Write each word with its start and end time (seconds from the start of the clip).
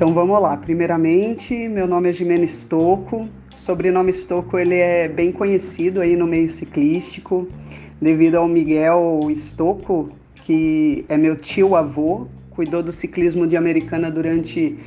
Então 0.00 0.14
vamos 0.14 0.40
lá. 0.40 0.56
Primeiramente, 0.56 1.68
meu 1.68 1.86
nome 1.86 2.08
é 2.08 2.12
Jimena 2.12 2.46
Stocco. 2.46 3.28
Sobrenome 3.54 4.10
Stocco 4.10 4.58
ele 4.58 4.76
é 4.76 5.06
bem 5.06 5.30
conhecido 5.30 6.00
aí 6.00 6.16
no 6.16 6.26
meio 6.26 6.48
ciclístico, 6.48 7.46
devido 8.00 8.36
ao 8.36 8.48
Miguel 8.48 9.20
Stocco, 9.34 10.08
que 10.36 11.04
é 11.06 11.18
meu 11.18 11.36
tio-avô, 11.36 12.26
cuidou 12.48 12.82
do 12.82 12.90
ciclismo 12.90 13.46
de 13.46 13.58
Americana 13.58 14.10
durante 14.10 14.78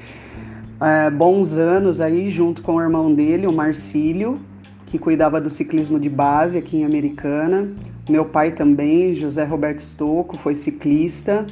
é, 0.81 1.11
bons 1.11 1.53
anos 1.59 2.01
aí, 2.01 2.27
junto 2.31 2.63
com 2.63 2.77
o 2.77 2.81
irmão 2.81 3.13
dele, 3.13 3.45
o 3.45 3.53
Marcílio, 3.53 4.39
que 4.87 4.97
cuidava 4.97 5.39
do 5.39 5.51
ciclismo 5.51 5.99
de 5.99 6.09
base 6.09 6.57
aqui 6.57 6.77
em 6.77 6.85
Americana. 6.85 7.71
Meu 8.09 8.25
pai 8.25 8.51
também, 8.51 9.13
José 9.13 9.43
Roberto 9.43 9.77
Stocco, 9.77 10.35
foi 10.39 10.55
ciclista. 10.55 11.45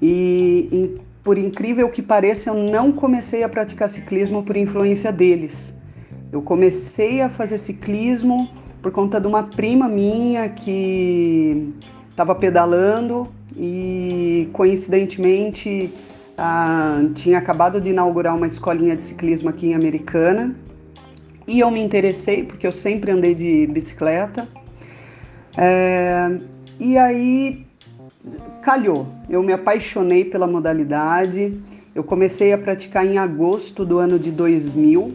E 0.00 0.96
por 1.28 1.36
incrível 1.36 1.90
que 1.90 2.00
pareça, 2.00 2.48
eu 2.48 2.54
não 2.54 2.90
comecei 2.90 3.42
a 3.42 3.48
praticar 3.50 3.86
ciclismo 3.90 4.42
por 4.42 4.56
influência 4.56 5.12
deles. 5.12 5.74
Eu 6.32 6.40
comecei 6.40 7.20
a 7.20 7.28
fazer 7.28 7.58
ciclismo 7.58 8.48
por 8.80 8.90
conta 8.92 9.20
de 9.20 9.26
uma 9.26 9.42
prima 9.42 9.86
minha 9.90 10.48
que 10.48 11.70
estava 12.08 12.34
pedalando 12.34 13.28
e 13.54 14.48
coincidentemente 14.54 15.92
ah, 16.38 17.02
tinha 17.14 17.36
acabado 17.36 17.78
de 17.78 17.90
inaugurar 17.90 18.34
uma 18.34 18.46
escolinha 18.46 18.96
de 18.96 19.02
ciclismo 19.02 19.50
aqui 19.50 19.66
em 19.66 19.74
Americana 19.74 20.56
e 21.46 21.60
eu 21.60 21.70
me 21.70 21.82
interessei 21.82 22.42
porque 22.42 22.66
eu 22.66 22.72
sempre 22.72 23.10
andei 23.10 23.34
de 23.34 23.66
bicicleta. 23.66 24.48
É, 25.58 26.38
e 26.80 26.96
aí 26.96 27.67
calhou. 28.62 29.06
Eu 29.28 29.42
me 29.42 29.52
apaixonei 29.52 30.24
pela 30.24 30.46
modalidade. 30.46 31.60
Eu 31.94 32.04
comecei 32.04 32.52
a 32.52 32.58
praticar 32.58 33.06
em 33.06 33.18
agosto 33.18 33.84
do 33.84 33.98
ano 33.98 34.18
de 34.18 34.30
2000 34.30 35.14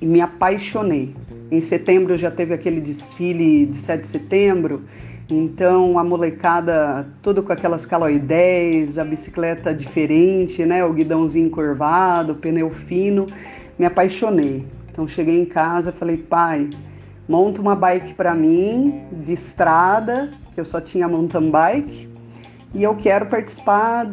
e 0.00 0.06
me 0.06 0.20
apaixonei. 0.20 1.14
Em 1.50 1.60
setembro 1.60 2.16
já 2.16 2.30
teve 2.30 2.52
aquele 2.54 2.80
desfile 2.80 3.66
de 3.66 3.76
7 3.76 4.02
de 4.02 4.08
setembro, 4.08 4.82
então 5.30 5.98
a 5.98 6.04
molecada 6.04 7.08
tudo 7.22 7.42
com 7.42 7.52
aquelas 7.52 7.86
caloidez, 7.86 8.98
a 8.98 9.04
bicicleta 9.04 9.74
diferente, 9.74 10.64
né, 10.64 10.84
o 10.84 10.92
guidãozinho 10.92 11.50
curvado, 11.50 12.32
o 12.32 12.36
pneu 12.36 12.70
fino, 12.70 13.26
me 13.78 13.86
apaixonei. 13.86 14.64
Então 14.90 15.06
cheguei 15.06 15.40
em 15.40 15.44
casa, 15.44 15.92
falei: 15.92 16.16
"Pai, 16.16 16.68
monta 17.28 17.60
uma 17.60 17.74
bike 17.74 18.14
para 18.14 18.34
mim 18.34 19.02
de 19.12 19.32
estrada, 19.32 20.30
que 20.54 20.60
eu 20.60 20.64
só 20.64 20.80
tinha 20.80 21.08
mountain 21.08 21.50
bike, 21.50 22.08
e 22.72 22.82
eu 22.82 22.94
quero 22.94 23.26
participar 23.26 24.10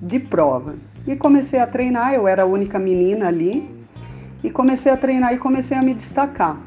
de 0.00 0.18
prova. 0.18 0.74
E 1.06 1.14
comecei 1.14 1.60
a 1.60 1.66
treinar, 1.66 2.14
eu 2.14 2.26
era 2.26 2.42
a 2.42 2.46
única 2.46 2.78
menina 2.78 3.28
ali, 3.28 3.68
e 4.42 4.50
comecei 4.50 4.90
a 4.90 4.96
treinar 4.96 5.32
e 5.32 5.38
comecei 5.38 5.76
a 5.76 5.82
me 5.82 5.94
destacar. 5.94 6.58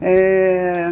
É... 0.00 0.90